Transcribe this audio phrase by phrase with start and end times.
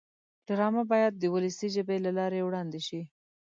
[0.47, 3.01] ډرامه باید د ولسي ژبې له لارې وړاندې شي